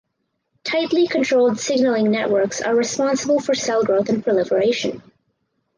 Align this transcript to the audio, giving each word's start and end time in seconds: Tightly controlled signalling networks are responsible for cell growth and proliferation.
Tightly 0.63 1.05
controlled 1.07 1.59
signalling 1.59 2.09
networks 2.09 2.59
are 2.59 2.73
responsible 2.75 3.39
for 3.39 3.53
cell 3.53 3.83
growth 3.83 4.09
and 4.09 4.23
proliferation. 4.23 5.03